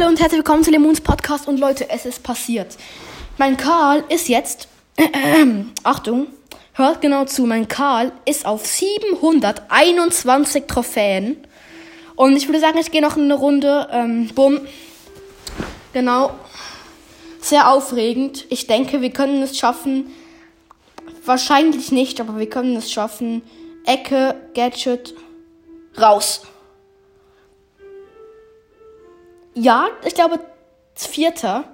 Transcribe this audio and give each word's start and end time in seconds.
Hallo 0.00 0.08
und 0.08 0.18
herzlich 0.18 0.38
willkommen 0.38 0.64
zu 0.64 0.70
Lemons 0.70 1.02
Podcast. 1.02 1.46
Und 1.46 1.60
Leute, 1.60 1.90
es 1.90 2.06
ist 2.06 2.22
passiert. 2.22 2.78
Mein 3.36 3.58
Karl 3.58 4.02
ist 4.08 4.30
jetzt. 4.30 4.66
Äh, 4.96 5.04
äh, 5.12 5.64
Achtung, 5.82 6.28
hört 6.72 7.02
genau 7.02 7.26
zu. 7.26 7.44
Mein 7.44 7.68
Karl 7.68 8.10
ist 8.24 8.46
auf 8.46 8.64
721 8.64 10.64
Trophäen. 10.66 11.36
Und 12.16 12.34
ich 12.34 12.48
würde 12.48 12.60
sagen, 12.60 12.78
ich 12.78 12.90
gehe 12.90 13.02
noch 13.02 13.18
eine 13.18 13.34
Runde. 13.34 13.88
Ähm, 13.92 14.30
bumm. 14.34 14.62
Genau. 15.92 16.30
Sehr 17.42 17.70
aufregend. 17.70 18.46
Ich 18.48 18.66
denke, 18.66 19.02
wir 19.02 19.10
können 19.10 19.42
es 19.42 19.58
schaffen. 19.58 20.06
Wahrscheinlich 21.26 21.92
nicht, 21.92 22.22
aber 22.22 22.38
wir 22.38 22.48
können 22.48 22.74
es 22.74 22.90
schaffen. 22.90 23.42
Ecke, 23.84 24.34
Gadget, 24.54 25.12
raus. 26.00 26.40
Ja, 29.60 29.88
ich 30.06 30.14
glaube, 30.14 30.40
Vierter. 30.94 31.64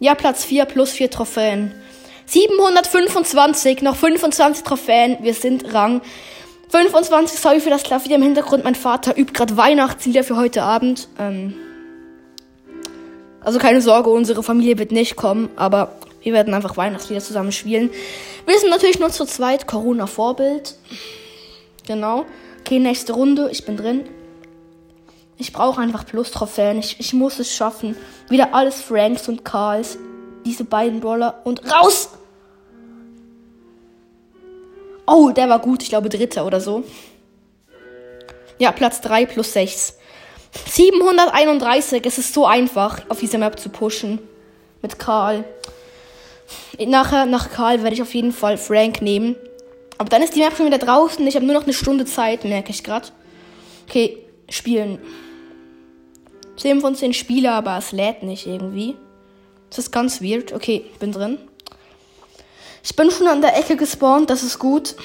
Ja, 0.00 0.16
Platz 0.16 0.44
4 0.44 0.64
plus 0.64 0.90
4 0.90 1.08
Trophäen. 1.08 1.72
725, 2.26 3.80
noch 3.82 3.94
25 3.94 4.64
Trophäen. 4.64 5.18
Wir 5.20 5.34
sind 5.34 5.72
Rang 5.72 6.00
25. 6.70 7.38
Sorry 7.38 7.60
für 7.60 7.70
das 7.70 7.84
Klavier 7.84 8.16
im 8.16 8.22
Hintergrund. 8.22 8.64
Mein 8.64 8.74
Vater 8.74 9.16
übt 9.16 9.34
gerade 9.34 9.56
Weihnachtslieder 9.56 10.24
für 10.24 10.36
heute 10.36 10.64
Abend. 10.64 11.06
Ähm 11.20 11.54
also 13.40 13.60
keine 13.60 13.80
Sorge, 13.80 14.10
unsere 14.10 14.42
Familie 14.42 14.78
wird 14.78 14.90
nicht 14.90 15.14
kommen, 15.14 15.50
aber 15.54 15.92
wir 16.22 16.32
werden 16.32 16.54
einfach 16.54 16.76
Weihnachtslieder 16.76 17.20
zusammen 17.20 17.52
spielen. 17.52 17.90
Wir 18.46 18.58
sind 18.58 18.70
natürlich 18.70 18.98
nur 18.98 19.10
zu 19.10 19.26
zweit. 19.26 19.68
Corona-Vorbild. 19.68 20.74
Genau. 21.86 22.26
Okay, 22.60 22.80
nächste 22.80 23.12
Runde. 23.12 23.48
Ich 23.52 23.64
bin 23.64 23.76
drin. 23.76 24.08
Ich 25.38 25.52
brauche 25.52 25.80
einfach 25.80 26.04
Plus-Trophäen. 26.04 26.78
Ich, 26.78 26.98
ich 26.98 27.12
muss 27.12 27.38
es 27.38 27.54
schaffen. 27.54 27.96
Wieder 28.28 28.54
alles 28.54 28.80
Franks 28.80 29.28
und 29.28 29.44
Karls. 29.44 29.96
Diese 30.44 30.64
beiden 30.64 31.00
Brawler. 31.00 31.40
Und 31.44 31.62
raus! 31.72 32.10
Oh, 35.06 35.30
der 35.30 35.48
war 35.48 35.60
gut. 35.60 35.82
Ich 35.82 35.88
glaube, 35.88 36.08
dritter 36.08 36.44
oder 36.44 36.60
so. 36.60 36.82
Ja, 38.58 38.72
Platz 38.72 39.00
3 39.00 39.26
plus 39.26 39.52
6. 39.52 39.96
731. 40.66 42.04
Es 42.04 42.18
ist 42.18 42.34
so 42.34 42.44
einfach, 42.44 43.02
auf 43.08 43.20
dieser 43.20 43.38
Map 43.38 43.60
zu 43.60 43.68
pushen. 43.68 44.18
Mit 44.82 44.98
Karl. 44.98 45.44
Nachher, 46.84 47.26
nach 47.26 47.50
Karl, 47.50 47.82
werde 47.82 47.94
ich 47.94 48.02
auf 48.02 48.14
jeden 48.14 48.32
Fall 48.32 48.58
Frank 48.58 49.02
nehmen. 49.02 49.36
Aber 49.98 50.08
dann 50.08 50.22
ist 50.22 50.34
die 50.34 50.40
Map 50.40 50.56
schon 50.56 50.66
wieder 50.66 50.78
draußen. 50.78 51.24
Ich 51.26 51.36
habe 51.36 51.46
nur 51.46 51.54
noch 51.54 51.64
eine 51.64 51.72
Stunde 51.72 52.04
Zeit, 52.04 52.44
merke 52.44 52.70
ich 52.70 52.82
gerade. 52.82 53.08
Okay, 53.88 54.18
spielen. 54.48 54.98
10 56.58 56.80
von 56.80 56.94
10 56.94 57.14
Spieler, 57.14 57.52
aber 57.54 57.78
es 57.78 57.92
lädt 57.92 58.22
nicht 58.22 58.46
irgendwie. 58.46 58.96
Das 59.70 59.78
ist 59.78 59.92
ganz 59.92 60.22
weird. 60.22 60.52
Okay, 60.52 60.84
bin 60.98 61.12
drin. 61.12 61.38
Ich 62.82 62.96
bin 62.96 63.10
schon 63.10 63.28
an 63.28 63.40
der 63.40 63.56
Ecke 63.56 63.76
gespawnt, 63.76 64.30
das 64.30 64.42
ist 64.42 64.58
gut. 64.58 64.96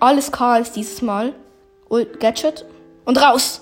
Alles 0.00 0.32
Karls 0.32 0.72
dieses 0.72 1.02
Mal. 1.02 1.34
Ult 1.88 2.20
Gadget. 2.20 2.64
Und 3.04 3.18
raus! 3.18 3.60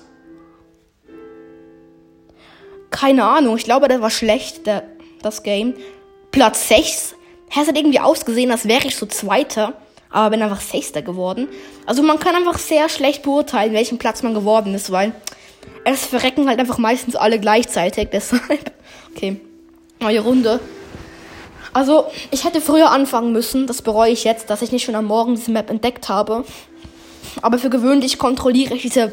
Keine 2.91 3.25
Ahnung, 3.25 3.57
ich 3.57 3.65
glaube, 3.65 3.89
das 3.89 4.01
war 4.01 4.11
schlecht, 4.11 4.67
der, 4.67 4.85
das 5.21 5.43
Game. 5.43 5.75
Platz 6.31 6.69
6. 6.69 7.17
Es 7.51 7.69
hat 7.69 7.77
irgendwie 7.77 8.01
ausgesehen, 8.01 8.51
als 8.51 8.67
wäre 8.67 8.87
ich 8.87 8.97
so 8.97 9.07
Zweiter. 9.07 9.75
Aber 10.11 10.31
bin 10.31 10.43
einfach 10.43 10.61
Sechster 10.61 11.03
geworden. 11.03 11.49
Also 11.87 12.03
man 12.03 12.21
kann 12.21 12.37
einfach 12.37 12.59
sehr 12.59 12.89
schlecht 12.89 13.23
beurteilen, 13.23 13.73
welchen 13.73 13.99
Platz 13.99 14.23
man 14.23 14.33
geworden 14.33 14.75
ist, 14.75 14.93
weil 14.93 15.13
es 15.85 16.07
verrecken 16.07 16.49
halt 16.49 16.59
einfach 16.59 16.79
meistens 16.79 17.17
alle 17.17 17.39
gleichzeitig, 17.39 18.09
deshalb. 18.13 18.73
Okay, 19.15 19.41
neue 20.01 20.21
Runde. 20.21 20.61
Also, 21.73 22.07
ich 22.31 22.45
hätte 22.45 22.61
früher 22.61 22.91
anfangen 22.91 23.33
müssen, 23.33 23.67
das 23.67 23.83
bereue 23.83 24.13
ich 24.13 24.25
jetzt, 24.25 24.49
dass 24.49 24.63
ich 24.63 24.71
nicht 24.71 24.85
schon 24.85 24.95
am 24.95 25.07
Morgen 25.07 25.35
diese 25.35 25.51
Map 25.51 25.71
entdeckt 25.71 26.09
habe. 26.09 26.45
Aber 27.43 27.59
für 27.59 27.71
gewöhnlich 27.71 28.19
kontrolliere 28.19 28.75
ich 28.75 28.83
diese 28.83 29.13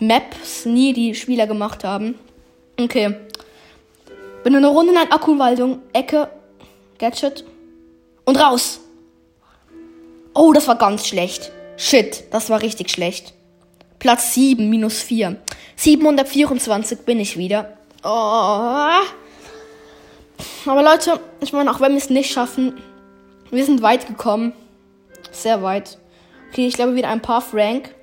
Maps 0.00 0.64
nie, 0.64 0.92
die 0.92 1.14
Spieler 1.14 1.46
gemacht 1.46 1.84
haben. 1.84 2.16
Okay. 2.80 3.14
Bin 4.42 4.52
in 4.52 4.58
einer 4.58 4.68
Runde 4.68 4.92
in 4.92 4.98
einer 4.98 5.12
Akkuwaldung, 5.12 5.78
Ecke, 5.92 6.28
Gadget 6.98 7.44
und 8.24 8.36
raus. 8.36 8.80
Oh, 10.34 10.52
das 10.52 10.66
war 10.66 10.76
ganz 10.76 11.06
schlecht. 11.06 11.52
Shit, 11.76 12.24
das 12.32 12.50
war 12.50 12.60
richtig 12.60 12.90
schlecht. 12.90 13.33
Platz 14.04 14.34
7, 14.34 14.68
minus 14.68 15.00
4. 15.00 15.36
724 15.76 17.06
bin 17.06 17.20
ich 17.20 17.38
wieder. 17.38 17.78
Oh. 18.02 18.08
Aber 20.66 20.82
Leute, 20.82 21.18
ich 21.40 21.54
meine, 21.54 21.70
auch 21.70 21.80
wenn 21.80 21.92
wir 21.92 21.96
es 21.96 22.10
nicht 22.10 22.30
schaffen, 22.30 22.82
wir 23.50 23.64
sind 23.64 23.80
weit 23.80 24.06
gekommen. 24.06 24.52
Sehr 25.30 25.62
weit. 25.62 25.96
Okay, 26.50 26.66
ich 26.66 26.74
glaube 26.74 26.96
wieder 26.96 27.08
ein 27.08 27.22
paar 27.22 27.40
Frank. 27.40 27.94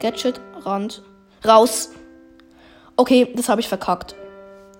Gadget, 0.00 0.40
Rand. 0.64 1.00
Raus. 1.46 1.90
Okay, 2.96 3.32
das 3.36 3.48
habe 3.48 3.60
ich 3.60 3.68
verkackt. 3.68 4.16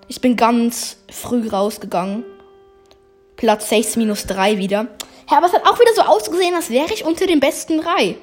Ich 0.09 0.19
bin 0.19 0.35
ganz 0.35 0.97
früh 1.09 1.47
rausgegangen. 1.47 2.25
Platz 3.37 3.69
6 3.69 3.95
minus 3.95 4.25
3 4.25 4.57
wieder. 4.57 4.87
Ja, 5.29 5.37
aber 5.37 5.45
es 5.45 5.53
hat 5.53 5.65
auch 5.65 5.79
wieder 5.79 5.93
so 5.95 6.01
ausgesehen, 6.01 6.55
als 6.55 6.69
wäre 6.69 6.93
ich 6.93 7.05
unter 7.05 7.25
den 7.25 7.39
besten 7.39 7.79
drei. 7.79 8.17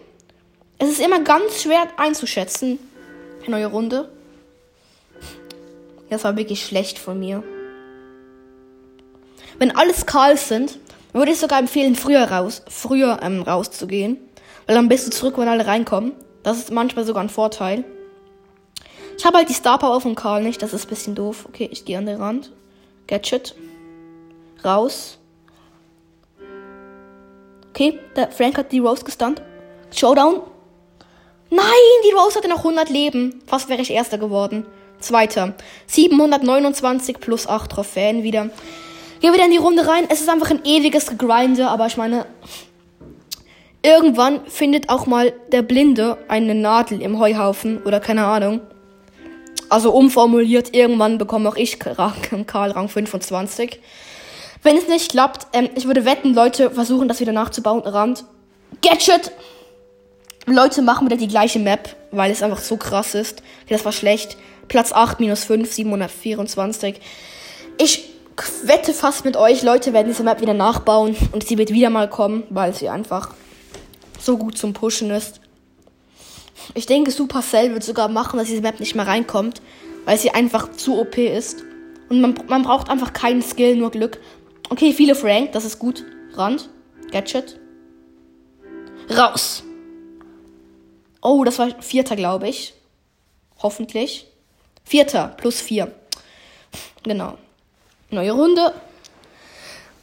Es 0.78 0.90
ist 0.90 1.00
immer 1.00 1.20
ganz 1.20 1.62
schwer 1.62 1.88
einzuschätzen. 1.96 2.78
Neue 3.46 3.66
Runde. 3.66 4.08
Das 6.10 6.24
war 6.24 6.36
wirklich 6.36 6.64
schlecht 6.64 6.98
von 6.98 7.18
mir. 7.18 7.42
Wenn 9.58 9.74
alles 9.76 10.06
Karls 10.06 10.48
sind, 10.48 10.78
würde 11.12 11.32
ich 11.32 11.38
sogar 11.38 11.58
empfehlen, 11.58 11.96
früher 11.96 12.30
raus, 12.30 12.62
früher 12.68 13.18
ähm, 13.22 13.42
rauszugehen. 13.42 14.18
Weil 14.66 14.76
dann 14.76 14.88
bist 14.88 15.06
du 15.06 15.10
zurück, 15.10 15.36
wenn 15.38 15.48
alle 15.48 15.66
reinkommen. 15.66 16.12
Das 16.42 16.58
ist 16.58 16.70
manchmal 16.70 17.04
sogar 17.04 17.22
ein 17.22 17.28
Vorteil. 17.28 17.84
Ich 19.16 19.26
habe 19.26 19.38
halt 19.38 19.48
die 19.48 19.54
Star 19.54 19.78
Power 19.78 20.00
von 20.00 20.14
Karl 20.14 20.42
nicht, 20.44 20.62
das 20.62 20.72
ist 20.72 20.86
ein 20.86 20.90
bisschen 20.90 21.14
doof. 21.16 21.46
Okay, 21.48 21.68
ich 21.72 21.84
gehe 21.84 21.98
an 21.98 22.06
den 22.06 22.20
Rand. 22.20 22.52
Gadget. 23.08 23.56
Raus. 24.64 25.18
Okay, 27.70 27.98
der 28.14 28.30
Frank 28.30 28.58
hat 28.58 28.70
die 28.70 28.78
Rose 28.78 29.04
gestunt. 29.04 29.42
Showdown. 29.92 30.42
Nein, 31.50 31.64
die 32.06 32.12
Rose 32.12 32.36
hatte 32.36 32.48
noch 32.48 32.58
100 32.58 32.90
Leben. 32.90 33.42
Fast 33.46 33.68
wäre 33.68 33.80
ich 33.80 33.90
Erster 33.90 34.18
geworden. 34.18 34.66
Zweiter. 35.00 35.54
729 35.86 37.20
plus 37.20 37.46
8 37.46 37.70
Trophäen 37.70 38.22
wieder. 38.22 38.50
Gehen 39.20 39.32
wieder 39.32 39.46
in 39.46 39.50
die 39.50 39.56
Runde 39.56 39.86
rein. 39.86 40.04
Es 40.08 40.20
ist 40.20 40.28
einfach 40.28 40.50
ein 40.50 40.64
ewiges 40.64 41.16
Grinde, 41.16 41.68
aber 41.68 41.86
ich 41.86 41.96
meine, 41.96 42.26
irgendwann 43.82 44.44
findet 44.46 44.90
auch 44.90 45.06
mal 45.06 45.32
der 45.50 45.62
Blinde 45.62 46.18
eine 46.28 46.54
Nadel 46.54 47.00
im 47.00 47.18
Heuhaufen 47.18 47.82
oder 47.82 48.00
keine 48.00 48.24
Ahnung. 48.24 48.60
Also 49.70 49.92
umformuliert, 49.92 50.74
irgendwann 50.74 51.18
bekomme 51.18 51.48
auch 51.48 51.56
ich 51.56 51.78
Karl 52.46 52.70
Rang 52.70 52.88
25. 52.88 53.80
Wenn 54.62 54.76
es 54.76 54.88
nicht 54.88 55.12
klappt, 55.12 55.46
ähm, 55.52 55.70
ich 55.74 55.86
würde 55.86 56.04
wetten, 56.04 56.34
Leute 56.34 56.70
versuchen 56.70 57.08
das 57.08 57.20
wieder 57.20 57.32
nachzubauen. 57.32 57.80
Rand. 57.82 58.24
Gadget! 58.82 59.32
Leute 60.52 60.82
machen 60.82 61.06
wieder 61.06 61.16
die 61.16 61.28
gleiche 61.28 61.58
Map, 61.58 61.96
weil 62.10 62.30
es 62.30 62.42
einfach 62.42 62.60
so 62.60 62.76
krass 62.76 63.14
ist. 63.14 63.42
Okay, 63.64 63.74
das 63.74 63.84
war 63.84 63.92
schlecht. 63.92 64.36
Platz 64.68 64.92
8 64.92 65.20
minus 65.20 65.44
5, 65.44 65.72
724. 65.72 67.00
Ich 67.78 68.08
wette 68.62 68.92
fast 68.92 69.24
mit 69.24 69.36
euch, 69.36 69.62
Leute 69.62 69.92
werden 69.92 70.08
diese 70.08 70.22
Map 70.22 70.40
wieder 70.40 70.54
nachbauen 70.54 71.16
und 71.32 71.46
sie 71.46 71.58
wird 71.58 71.70
wieder 71.70 71.90
mal 71.90 72.08
kommen, 72.08 72.44
weil 72.50 72.74
sie 72.74 72.88
einfach 72.88 73.30
so 74.20 74.36
gut 74.36 74.56
zum 74.58 74.72
Pushen 74.72 75.10
ist. 75.10 75.40
Ich 76.74 76.86
denke, 76.86 77.10
Supercell 77.10 77.72
wird 77.72 77.82
sogar 77.82 78.08
machen, 78.08 78.38
dass 78.38 78.48
diese 78.48 78.62
Map 78.62 78.78
nicht 78.80 78.94
mehr 78.94 79.06
reinkommt, 79.06 79.62
weil 80.04 80.18
sie 80.18 80.30
einfach 80.30 80.72
zu 80.72 81.00
OP 81.00 81.16
ist. 81.18 81.64
Und 82.08 82.20
man, 82.20 82.34
man 82.48 82.62
braucht 82.62 82.90
einfach 82.90 83.12
keinen 83.12 83.42
Skill, 83.42 83.76
nur 83.76 83.90
Glück. 83.90 84.20
Okay, 84.70 84.92
viele 84.92 85.14
Frank, 85.14 85.52
das 85.52 85.64
ist 85.64 85.78
gut. 85.78 86.04
Rand, 86.34 86.68
Gadget. 87.10 87.58
Raus. 89.10 89.62
Oh, 91.20 91.44
das 91.44 91.58
war 91.58 91.82
vierter, 91.82 92.16
glaube 92.16 92.48
ich. 92.48 92.74
Hoffentlich. 93.62 94.26
Vierter 94.84 95.28
plus 95.36 95.60
vier. 95.60 95.92
Genau. 97.02 97.36
Neue 98.10 98.32
Runde. 98.32 98.72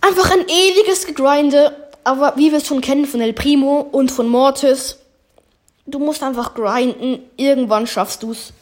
Einfach 0.02 0.32
ein 0.32 0.48
ewiges 0.48 1.06
Gegrinde. 1.08 1.90
Aber 2.04 2.38
wie 2.38 2.52
wir 2.52 2.60
es 2.60 2.68
schon 2.68 2.82
kennen 2.82 3.06
von 3.06 3.22
El 3.22 3.34
Primo 3.34 3.80
und 3.80 4.12
von 4.12 4.28
Mortis, 4.28 5.00
du 5.88 5.98
musst 5.98 6.22
einfach 6.22 6.54
grinden. 6.54 7.20
Irgendwann 7.38 7.88
schaffst 7.88 8.22
du's. 8.22 8.54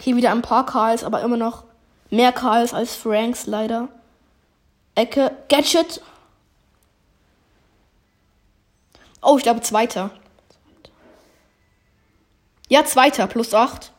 Hier 0.00 0.16
wieder 0.16 0.30
ein 0.30 0.42
paar 0.42 0.66
Karls, 0.66 1.04
aber 1.04 1.22
immer 1.22 1.38
noch 1.38 1.64
mehr 2.10 2.32
Karls 2.32 2.74
als 2.74 2.94
Franks 2.94 3.46
leider. 3.46 3.88
Ecke. 4.94 5.34
Gadget. 5.48 6.02
Oh, 9.26 9.36
ich 9.36 9.42
glaube 9.42 9.60
zweiter. 9.60 10.10
Ja, 12.68 12.84
zweiter, 12.84 13.26
plus 13.26 13.54
8. 13.54 13.90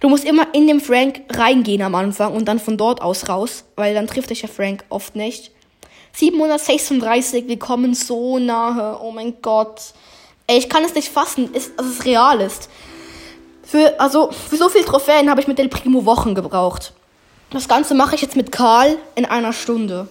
Du 0.00 0.10
musst 0.10 0.24
immer 0.24 0.54
in 0.54 0.66
den 0.66 0.80
Frank 0.80 1.22
reingehen 1.30 1.80
am 1.80 1.94
Anfang 1.94 2.34
und 2.34 2.44
dann 2.44 2.58
von 2.58 2.76
dort 2.76 3.00
aus 3.00 3.30
raus, 3.30 3.64
weil 3.76 3.94
dann 3.94 4.06
trifft 4.06 4.28
dich 4.28 4.40
der 4.40 4.50
Frank 4.50 4.84
oft 4.90 5.16
nicht. 5.16 5.50
736, 6.12 7.48
wir 7.48 7.58
kommen 7.58 7.94
so 7.94 8.38
nahe. 8.38 8.98
Oh 9.02 9.12
mein 9.12 9.40
Gott. 9.40 9.94
Ey, 10.46 10.58
ich 10.58 10.68
kann 10.68 10.84
es 10.84 10.94
nicht 10.94 11.08
fassen, 11.08 11.50
dass 11.54 11.70
es 11.78 12.04
real 12.04 12.42
ist. 12.42 12.68
Für, 13.62 13.98
also, 13.98 14.30
für 14.30 14.56
so 14.56 14.68
viele 14.68 14.84
Trophäen 14.84 15.30
habe 15.30 15.40
ich 15.40 15.46
mit 15.46 15.58
Del 15.58 15.68
Primo 15.68 16.04
Wochen 16.04 16.34
gebraucht. 16.34 16.92
Das 17.50 17.66
Ganze 17.66 17.94
mache 17.94 18.14
ich 18.14 18.20
jetzt 18.20 18.36
mit 18.36 18.52
Karl 18.52 18.98
in 19.14 19.24
einer 19.24 19.54
Stunde. 19.54 20.06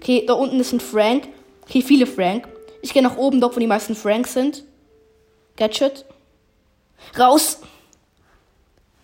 Okay, 0.00 0.24
da 0.26 0.32
unten 0.32 0.60
ist 0.60 0.72
ein 0.72 0.80
Frank. 0.80 1.28
Okay, 1.64 1.82
viele 1.82 2.06
Frank. 2.06 2.48
Ich 2.82 2.92
gehe 2.92 3.02
nach 3.02 3.16
oben, 3.16 3.40
dort 3.40 3.56
wo 3.56 3.60
die 3.60 3.66
meisten 3.66 3.94
Franks 3.94 4.32
sind. 4.32 4.64
Gadget. 5.56 6.04
Raus! 7.18 7.60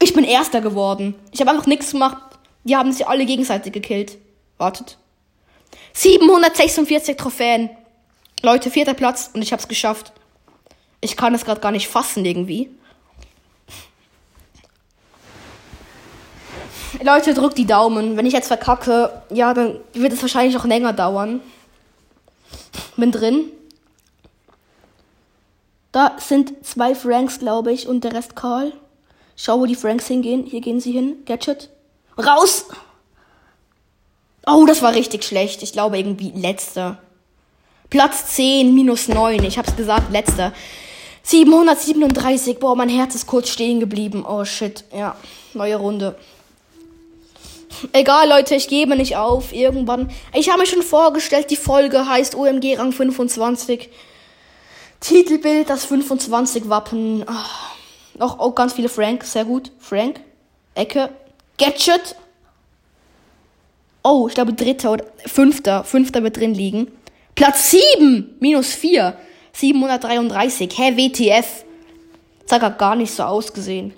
Ich 0.02 0.14
bin 0.14 0.24
Erster 0.24 0.60
geworden. 0.60 1.14
Ich 1.30 1.40
habe 1.40 1.50
einfach 1.50 1.66
nichts 1.66 1.92
gemacht. 1.92 2.18
Die 2.64 2.76
haben 2.76 2.92
sich 2.92 3.06
alle 3.06 3.24
gegenseitig 3.24 3.72
gekillt. 3.72 4.18
Wartet. 4.58 4.98
746 5.92 7.16
Trophäen. 7.16 7.70
Leute, 8.42 8.70
vierter 8.70 8.94
Platz 8.94 9.30
und 9.32 9.42
ich 9.42 9.52
hab's 9.52 9.68
geschafft. 9.68 10.12
Ich 11.00 11.16
kann 11.16 11.34
es 11.34 11.44
gerade 11.44 11.60
gar 11.60 11.70
nicht 11.72 11.88
fassen 11.88 12.24
irgendwie. 12.24 12.70
Leute, 17.02 17.34
drückt 17.34 17.58
die 17.58 17.66
Daumen. 17.66 18.16
Wenn 18.16 18.26
ich 18.26 18.32
jetzt 18.32 18.48
verkacke, 18.48 19.22
ja, 19.30 19.54
dann 19.54 19.80
wird 19.92 20.12
es 20.12 20.22
wahrscheinlich 20.22 20.56
auch 20.56 20.64
länger 20.64 20.92
dauern. 20.92 21.40
Bin 22.96 23.10
drin. 23.10 23.44
Da 25.92 26.16
sind 26.18 26.64
zwei 26.64 26.94
Franks, 26.94 27.38
glaube 27.38 27.72
ich, 27.72 27.86
und 27.86 28.02
der 28.02 28.14
Rest 28.14 28.34
Karl. 28.34 28.72
Schau, 29.36 29.60
wo 29.60 29.66
die 29.66 29.74
Franks 29.74 30.06
hingehen. 30.06 30.44
Hier 30.46 30.60
gehen 30.60 30.80
sie 30.80 30.92
hin. 30.92 31.16
Gadget. 31.26 31.68
Raus! 32.18 32.66
Oh, 34.46 34.64
das 34.66 34.82
war 34.82 34.94
richtig 34.94 35.24
schlecht. 35.24 35.62
Ich 35.62 35.72
glaube 35.72 35.98
irgendwie 35.98 36.32
letzter. 36.34 36.98
Platz 37.90 38.34
10, 38.34 38.74
minus 38.74 39.08
9. 39.08 39.44
Ich 39.44 39.58
hab's 39.58 39.76
gesagt, 39.76 40.10
letzter. 40.10 40.52
737. 41.22 42.58
Boah, 42.58 42.74
mein 42.74 42.88
Herz 42.88 43.14
ist 43.14 43.26
kurz 43.26 43.50
stehen 43.50 43.78
geblieben. 43.78 44.24
Oh 44.26 44.44
shit. 44.44 44.84
Ja, 44.96 45.16
neue 45.54 45.76
Runde. 45.76 46.16
Egal, 47.92 48.28
Leute, 48.28 48.54
ich 48.54 48.68
gebe 48.68 48.96
nicht 48.96 49.16
auf. 49.16 49.52
Irgendwann. 49.52 50.10
Ich 50.34 50.48
habe 50.48 50.60
mir 50.60 50.66
schon 50.66 50.82
vorgestellt, 50.82 51.50
die 51.50 51.56
Folge 51.56 52.08
heißt 52.08 52.34
OMG 52.34 52.76
Rang 52.78 52.92
25. 52.92 53.88
Titelbild, 55.02 55.68
das 55.68 55.84
25 55.84 56.68
Wappen. 56.68 57.24
Oh, 57.28 58.22
auch, 58.22 58.38
auch 58.38 58.54
ganz 58.54 58.72
viele 58.72 58.88
Frank, 58.88 59.24
sehr 59.24 59.44
gut. 59.44 59.72
Frank. 59.78 60.20
Ecke. 60.74 61.10
Gadget. 61.58 62.14
Oh, 64.04 64.26
ich 64.28 64.34
glaube 64.34 64.54
dritter 64.54 64.92
oder 64.92 65.04
fünfter. 65.26 65.82
Fünfter 65.82 66.22
wird 66.22 66.36
drin 66.36 66.54
liegen. 66.54 66.86
Platz 67.34 67.72
7. 67.72 68.36
Minus 68.38 68.72
4. 68.74 69.16
733. 69.52 70.70
Hä, 70.78 70.96
WTF. 70.96 71.64
Das 72.46 72.62
hat 72.62 72.78
gar 72.78 72.94
nicht 72.94 73.12
so 73.12 73.24
ausgesehen. 73.24 73.92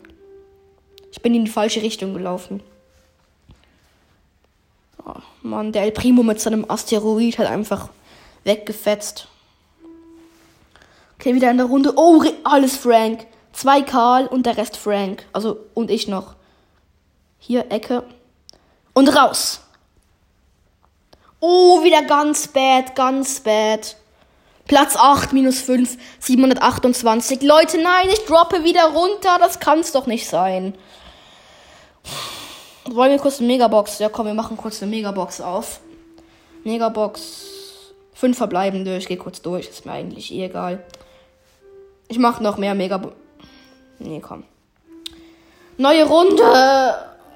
Ich 1.13 1.21
bin 1.21 1.35
in 1.35 1.45
die 1.45 1.51
falsche 1.51 1.83
Richtung 1.83 2.15
gelaufen. 2.15 2.63
Oh, 5.05 5.21
Mann, 5.43 5.73
der 5.73 5.83
El 5.83 5.93
Primo 5.93 6.23
mit 6.23 6.41
seinem 6.41 6.65
Asteroid 6.69 7.39
hat 7.39 7.47
einfach 7.47 7.91
weggefetzt. 8.45 9.29
Okay, 11.25 11.35
wieder 11.35 11.51
in 11.51 11.57
der 11.57 11.65
Runde. 11.65 11.95
Oh, 11.97 12.23
alles 12.43 12.77
Frank. 12.77 13.27
Zwei 13.55 13.81
Karl 13.81 14.27
und 14.27 14.45
der 14.45 14.59
Rest 14.59 14.77
Frank. 14.77 15.25
Also, 15.33 15.57
und 15.73 15.91
ich 15.91 16.07
noch. 16.07 16.35
Hier, 17.39 17.73
Ecke. 17.73 18.05
Und 18.93 19.09
raus. 19.09 19.63
Oh, 21.41 21.83
wieder 21.83 22.03
ganz 22.03 22.49
bad, 22.49 22.95
ganz 22.95 23.41
bad. 23.41 23.97
Platz 24.67 24.97
8, 24.97 25.33
minus 25.33 25.63
5, 25.63 25.97
728. 26.19 27.41
Leute, 27.41 27.81
nein, 27.81 28.09
ich 28.13 28.27
droppe 28.27 28.63
wieder 28.63 28.85
runter. 28.93 29.39
Das 29.41 29.61
kann's 29.61 29.93
doch 29.93 30.07
nicht 30.07 30.29
sein. 30.29 30.75
Wollen 32.85 33.13
wir 33.13 33.19
kurz 33.19 33.39
eine 33.39 33.47
Megabox? 33.47 33.99
Ja, 33.99 34.11
komm, 34.11 34.27
wir 34.27 34.35
machen 34.35 34.59
kurz 34.59 34.83
eine 34.83 34.91
Megabox 34.91 35.41
auf. 35.41 35.81
Megabox. 36.65 37.47
Fünf 38.13 38.37
verbleibende. 38.37 38.99
Ich 38.99 39.09
gehe 39.09 39.17
kurz 39.17 39.41
durch. 39.41 39.71
Ist 39.71 39.87
mir 39.87 39.93
eigentlich 39.93 40.31
eh 40.31 40.45
egal. 40.45 40.85
Ich 42.15 42.21
mache 42.21 42.41
noch 42.45 42.59
mehr 42.59 42.77
Megabox. 42.77 43.13
Nee, 43.99 44.21
komm. 44.21 44.45
Neue 45.79 46.07
Runde. 46.07 46.45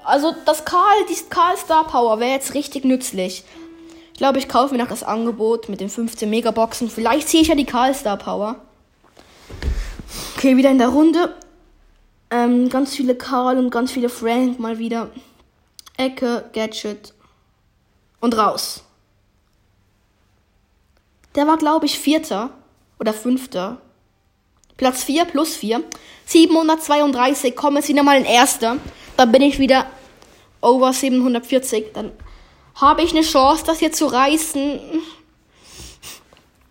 Also, 0.04 0.32
das 0.46 0.64
Karl, 0.64 1.04
die 1.10 1.16
Karl 1.28 1.56
Star 1.56 1.82
Power 1.82 2.20
wäre 2.20 2.30
jetzt 2.30 2.54
richtig 2.54 2.84
nützlich. 2.84 3.42
Ich 4.12 4.18
glaube, 4.18 4.38
ich 4.38 4.48
kaufe 4.48 4.72
mir 4.72 4.80
noch 4.80 4.88
das 4.88 5.02
Angebot 5.02 5.68
mit 5.68 5.80
den 5.80 5.88
15 5.88 6.30
Megaboxen. 6.30 6.90
Vielleicht 6.90 7.28
ziehe 7.28 7.42
ich 7.42 7.48
ja 7.48 7.56
die 7.56 7.64
Karl 7.64 7.92
Star 7.92 8.18
Power. 8.18 8.54
Okay, 10.36 10.56
wieder 10.56 10.70
in 10.70 10.78
der 10.78 10.90
Runde. 10.90 11.34
Ähm, 12.30 12.68
ganz 12.68 12.94
viele 12.94 13.16
Karl 13.16 13.58
und 13.58 13.70
ganz 13.70 13.90
viele 13.90 14.08
Frank 14.08 14.60
mal 14.60 14.78
wieder. 14.78 15.10
Ecke, 15.96 16.48
Gadget 16.52 17.14
und 18.20 18.38
raus. 18.38 18.84
Der 21.34 21.48
war, 21.48 21.56
glaube 21.56 21.86
ich, 21.86 21.98
Vierter 21.98 22.50
oder 23.00 23.12
Fünfter. 23.12 23.78
Platz 24.78 25.04
4 25.04 25.26
plus 25.26 25.56
4. 25.56 25.84
732. 26.24 27.54
Komm 27.54 27.76
jetzt 27.76 27.88
wieder 27.88 28.02
mal 28.02 28.16
in 28.16 28.24
Erster. 28.24 28.78
Dann 29.18 29.30
bin 29.30 29.42
ich 29.42 29.58
wieder 29.58 29.86
over 30.62 30.94
740. 30.94 31.92
Dann 31.92 32.12
habe 32.76 33.02
ich 33.02 33.12
eine 33.12 33.22
Chance, 33.22 33.64
das 33.66 33.80
hier 33.80 33.92
zu 33.92 34.06
reißen. 34.06 34.80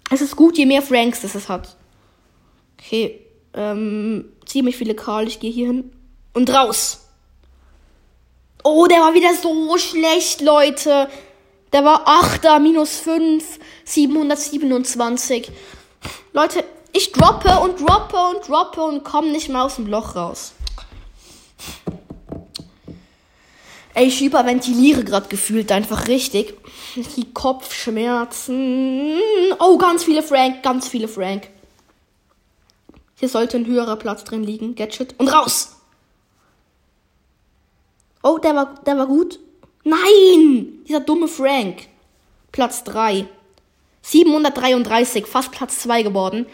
Es 0.09 0.21
ist 0.21 0.35
gut, 0.35 0.57
je 0.57 0.65
mehr 0.65 0.81
Franks 0.81 1.21
das 1.21 1.35
es 1.35 1.49
hat. 1.49 1.75
Okay, 2.79 3.25
ähm, 3.53 4.31
ziemlich 4.45 4.77
viele 4.77 4.95
Karl, 4.95 5.27
ich 5.27 5.39
gehe 5.39 5.51
hier 5.51 5.67
hin. 5.67 5.91
Und 6.33 6.49
raus. 6.49 7.07
Oh, 8.63 8.85
der 8.85 8.99
war 8.99 9.13
wieder 9.13 9.33
so 9.33 9.77
schlecht, 9.77 10.41
Leute. 10.41 11.09
Der 11.73 11.83
war 11.83 12.07
8er, 12.07 12.59
minus 12.59 12.97
5, 12.99 13.59
727. 13.83 15.51
Leute, 16.31 16.63
ich 16.97 17.11
droppe 17.11 17.59
und 17.59 17.79
droppe 17.79 18.17
und 18.17 18.47
droppe 18.47 18.81
und 18.81 19.03
komme 19.03 19.29
nicht 19.31 19.49
mehr 19.49 19.63
aus 19.63 19.75
dem 19.75 19.85
Loch 19.85 20.15
raus. 20.15 20.53
Ey, 23.93 24.07
ich 24.07 24.19
hyperventiliere 24.19 25.03
gerade 25.03 25.27
gefühlt 25.27 25.71
einfach 25.71 26.07
richtig. 26.07 26.55
Die 26.95 27.31
Kopfschmerzen. 27.33 29.19
Oh, 29.59 29.77
ganz 29.77 30.03
viele 30.03 30.23
Frank, 30.23 30.63
ganz 30.63 30.87
viele 30.87 31.07
Frank. 31.07 31.49
Hier 33.15 33.29
sollte 33.29 33.57
ein 33.57 33.65
höherer 33.65 33.95
Platz 33.95 34.23
drin 34.23 34.43
liegen. 34.43 34.75
Gadget. 34.75 35.15
Und 35.19 35.27
raus! 35.29 35.75
Oh, 38.21 38.37
der 38.37 38.55
war, 38.55 38.75
der 38.85 38.97
war 38.97 39.07
gut. 39.07 39.39
Nein! 39.83 40.83
Dieser 40.87 40.99
dumme 40.99 41.27
Frank. 41.27 41.87
Platz 42.51 42.83
3. 42.83 43.27
733, 44.01 45.25
fast 45.25 45.51
Platz 45.51 45.79
2 45.79 46.03
geworden. 46.03 46.45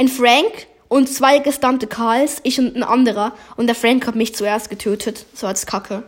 Ein 0.00 0.08
Frank 0.08 0.66
und 0.88 1.10
zwei 1.10 1.40
gestunnte 1.40 1.86
Karls, 1.86 2.40
ich 2.42 2.58
und 2.58 2.74
ein 2.74 2.82
anderer. 2.82 3.34
Und 3.58 3.66
der 3.66 3.74
Frank 3.74 4.06
hat 4.06 4.16
mich 4.16 4.34
zuerst 4.34 4.70
getötet. 4.70 5.26
So 5.34 5.46
als 5.46 5.66
Kacke. 5.66 6.04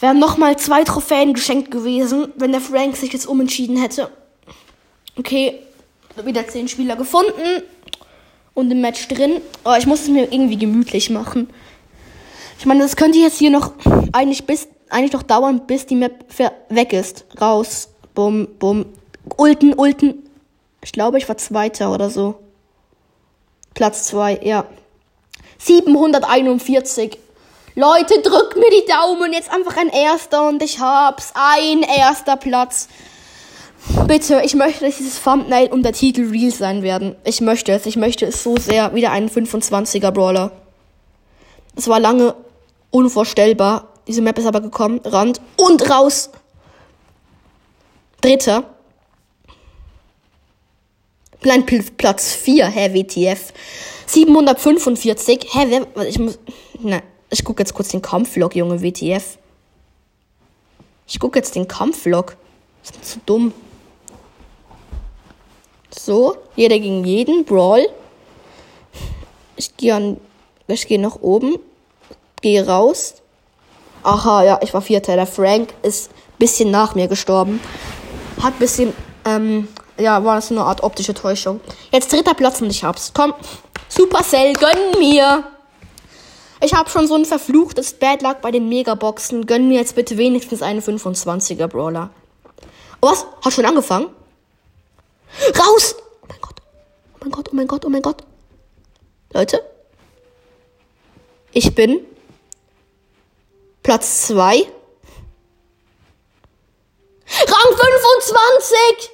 Wären 0.00 0.18
nochmal 0.18 0.56
zwei 0.56 0.82
Trophäen 0.82 1.34
geschenkt 1.34 1.70
gewesen, 1.70 2.32
wenn 2.36 2.50
der 2.50 2.62
Frank 2.62 2.96
sich 2.96 3.12
jetzt 3.12 3.26
umentschieden 3.26 3.76
hätte. 3.76 4.08
Okay, 5.18 5.58
wieder 6.24 6.48
zehn 6.48 6.66
Spieler 6.66 6.96
gefunden 6.96 7.62
und 8.54 8.70
im 8.70 8.80
Match 8.80 9.06
drin. 9.06 9.42
Aber 9.64 9.76
ich 9.76 9.86
muss 9.86 10.00
es 10.00 10.08
mir 10.08 10.32
irgendwie 10.32 10.56
gemütlich 10.56 11.10
machen. 11.10 11.50
Ich 12.58 12.64
meine, 12.64 12.80
das 12.80 12.96
könnte 12.96 13.18
jetzt 13.18 13.36
hier 13.36 13.50
noch 13.50 13.74
eigentlich 14.12 14.46
bis 14.46 14.66
eigentlich 14.88 15.12
noch 15.12 15.24
dauern, 15.24 15.66
bis 15.66 15.84
die 15.84 15.96
Map 15.96 16.24
weg 16.70 16.94
ist. 16.94 17.26
Raus. 17.38 17.90
Bum, 18.14 18.48
bum. 18.58 18.86
Ulten, 19.36 19.74
Ulten. 19.74 20.26
Ich 20.82 20.92
glaube, 20.92 21.18
ich 21.18 21.28
war 21.28 21.36
Zweiter 21.36 21.92
oder 21.92 22.08
so. 22.08 22.38
Platz 23.74 24.04
2, 24.08 24.40
ja. 24.42 24.66
741. 25.58 27.18
Leute, 27.74 28.20
drückt 28.20 28.56
mir 28.56 28.70
die 28.70 28.84
Daumen. 28.86 29.32
Jetzt 29.32 29.50
einfach 29.50 29.76
ein 29.76 29.88
erster 29.88 30.48
und 30.48 30.62
ich 30.62 30.78
hab's. 30.80 31.32
Ein 31.34 31.82
erster 31.82 32.36
Platz. 32.36 32.88
Bitte, 34.06 34.42
ich 34.44 34.54
möchte, 34.54 34.84
dass 34.84 34.98
dieses 34.98 35.22
Thumbnail 35.22 35.72
und 35.72 35.82
der 35.82 35.92
Titel 35.92 36.28
real 36.30 36.52
sein 36.52 36.82
werden. 36.82 37.16
Ich 37.24 37.40
möchte 37.40 37.72
es. 37.72 37.86
Ich 37.86 37.96
möchte 37.96 38.26
es 38.26 38.42
so 38.42 38.56
sehr. 38.56 38.94
Wieder 38.94 39.10
einen 39.10 39.28
25er 39.28 40.10
Brawler. 40.10 40.52
Es 41.74 41.88
war 41.88 41.98
lange 41.98 42.34
unvorstellbar. 42.90 43.88
Diese 44.06 44.20
Map 44.20 44.38
ist 44.38 44.46
aber 44.46 44.60
gekommen. 44.60 45.00
Rand 45.04 45.40
und 45.56 45.88
raus. 45.90 46.30
Dritter. 48.20 48.64
Klein 51.42 51.66
Platz 51.66 52.34
4, 52.34 52.66
Hä, 52.66 52.94
WTF. 52.94 53.52
745. 54.06 55.46
Hä, 55.52 55.66
wer, 55.68 56.06
ich 56.06 56.18
muss, 56.18 56.38
nein. 56.80 57.02
Ich 57.30 57.44
gucke 57.44 57.62
jetzt 57.62 57.72
kurz 57.72 57.88
den 57.88 58.02
Kampflog, 58.02 58.54
Junge, 58.54 58.82
WTF. 58.82 59.38
Ich 61.06 61.18
gucke 61.18 61.38
jetzt 61.38 61.54
den 61.54 61.66
Kampflog. 61.66 62.36
Das 62.82 62.96
ist 62.96 63.12
zu 63.12 63.20
dumm. 63.24 63.52
So, 65.90 66.36
jeder 66.56 66.78
gegen 66.78 67.04
jeden, 67.04 67.44
Brawl. 67.44 67.88
Ich 69.56 69.76
gehe 69.76 69.94
an, 69.94 70.20
ich 70.66 70.86
gehe 70.86 71.00
nach 71.00 71.16
oben, 71.20 71.56
gehe 72.40 72.66
raus. 72.66 73.14
Aha, 74.02 74.44
ja, 74.44 74.60
ich 74.62 74.74
war 74.74 74.82
Vierter. 74.82 75.16
Der 75.16 75.26
Frank 75.26 75.74
ist 75.82 76.10
bisschen 76.38 76.70
nach 76.70 76.94
mir 76.94 77.08
gestorben. 77.08 77.60
Hat 78.42 78.58
bisschen, 78.58 78.92
ähm, 79.24 79.68
ja, 79.98 80.24
war 80.24 80.36
das 80.36 80.50
eine 80.50 80.62
Art 80.62 80.82
optische 80.82 81.14
Täuschung. 81.14 81.60
Jetzt 81.92 82.12
dritter 82.12 82.34
Platz 82.34 82.60
und 82.60 82.70
ich 82.70 82.84
hab's. 82.84 83.12
Komm, 83.14 83.34
Supercell, 83.88 84.52
gönn 84.54 84.98
mir. 84.98 85.44
Ich 86.60 86.74
habe 86.74 86.88
schon 86.88 87.08
so 87.08 87.14
ein 87.14 87.24
verfluchtes 87.24 87.94
Bad 87.94 88.22
Luck 88.22 88.40
bei 88.40 88.50
den 88.50 88.68
Megaboxen. 88.68 89.46
Gönn 89.46 89.68
mir 89.68 89.78
jetzt 89.78 89.96
bitte 89.96 90.16
wenigstens 90.16 90.62
einen 90.62 90.80
25er 90.80 91.66
Brawler. 91.66 92.10
Oh, 93.00 93.08
was? 93.08 93.26
Hat 93.44 93.52
schon 93.52 93.64
angefangen? 93.64 94.08
Raus! 95.58 95.96
Oh 96.22 96.26
mein 96.28 96.40
Gott. 96.40 96.56
Oh 97.14 97.18
mein 97.20 97.30
Gott, 97.30 97.48
oh 97.50 97.56
mein 97.56 97.66
Gott, 97.66 97.84
oh 97.84 97.88
mein 97.88 98.02
Gott. 98.02 98.22
Leute. 99.32 99.64
Ich 101.52 101.74
bin 101.74 102.00
Platz 103.82 104.28
2. 104.28 104.66
Rang 107.26 107.76
25! 107.76 109.11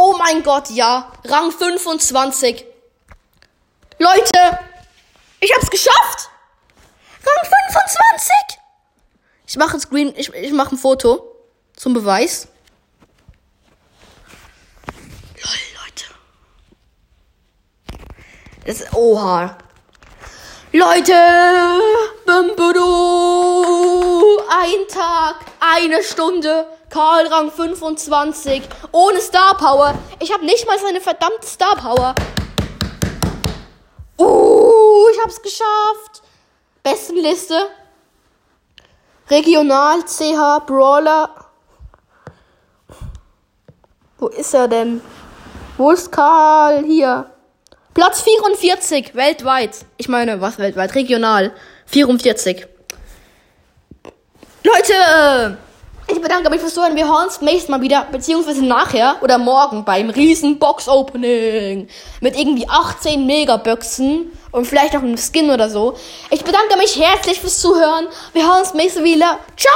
Oh 0.00 0.14
mein 0.16 0.44
Gott, 0.44 0.70
ja. 0.70 1.10
Rang 1.24 1.50
25. 1.50 2.64
Leute, 3.98 4.58
ich 5.40 5.52
hab's 5.52 5.68
geschafft! 5.68 6.30
Rang 7.26 7.44
25! 7.44 8.32
Ich 9.48 9.56
mache 9.56 9.76
ein 9.76 9.80
Screen, 9.80 10.14
ich, 10.16 10.32
ich 10.32 10.52
mache 10.52 10.76
ein 10.76 10.78
Foto 10.78 11.34
zum 11.74 11.94
Beweis. 11.94 12.46
Lol, 15.42 15.58
Leute. 15.82 16.04
Das 18.66 18.80
ist, 18.82 18.94
oha. 18.94 19.58
Leute, 20.70 21.12
Bumbudu, 22.24 22.84
ein 24.48 24.86
Tag, 24.86 25.44
eine 25.58 26.04
Stunde, 26.04 26.68
Karl 26.90 27.26
Rang 27.26 27.50
25, 27.50 28.62
ohne 28.92 29.20
Star 29.20 29.56
Power. 29.56 29.94
Ich 30.20 30.32
habe 30.32 30.44
nicht 30.44 30.66
mal 30.66 30.78
seine 30.78 31.00
verdammte 31.00 31.46
Star 31.46 31.76
Power. 31.76 32.14
Uh, 34.18 35.08
ich 35.12 35.20
hab's 35.22 35.40
geschafft. 35.42 36.22
Bestenliste. 36.82 37.68
Regional 39.30 40.00
CH 40.04 40.66
Brawler. 40.66 41.28
Wo 44.18 44.28
ist 44.28 44.54
er 44.54 44.66
denn? 44.68 45.00
Wo 45.76 45.90
ist 45.92 46.10
Karl? 46.10 46.84
Hier. 46.84 47.30
Platz 47.94 48.22
44 48.22 49.14
weltweit. 49.14 49.84
Ich 49.96 50.08
meine, 50.08 50.40
was 50.40 50.58
weltweit? 50.58 50.94
Regional. 50.94 51.52
44. 51.86 52.66
Leute! 54.64 55.58
Ich 56.10 56.22
bedanke 56.22 56.48
mich 56.48 56.60
fürs 56.60 56.72
Zuhören. 56.72 56.96
Wir 56.96 57.06
hören 57.06 57.26
uns 57.26 57.42
nächstes 57.42 57.68
Mal 57.68 57.82
wieder, 57.82 58.06
beziehungsweise 58.10 58.64
nachher 58.64 59.16
oder 59.20 59.36
morgen 59.36 59.84
beim 59.84 60.08
riesen 60.08 60.58
Box-Opening. 60.58 61.86
Mit 62.22 62.34
irgendwie 62.34 62.66
18 62.66 63.26
Megaboxen 63.26 64.32
und 64.50 64.66
vielleicht 64.66 64.96
auch 64.96 65.02
einem 65.02 65.18
Skin 65.18 65.50
oder 65.50 65.68
so. 65.68 65.98
Ich 66.30 66.42
bedanke 66.42 66.78
mich 66.78 66.98
herzlich 66.98 67.38
fürs 67.38 67.58
Zuhören. 67.58 68.06
Wir 68.32 68.48
hören 68.48 68.60
uns 68.60 68.72
nächstes 68.72 69.02
Mal 69.02 69.08
wieder. 69.08 69.38
Ciao! 69.54 69.72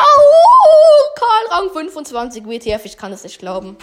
Karl 1.17 1.61
Rang 1.61 1.71
25 1.71 2.47
WTF, 2.47 2.83
ich 2.87 2.97
kann 2.97 3.13
es 3.13 3.25
nicht 3.25 3.39
glauben. 3.39 3.77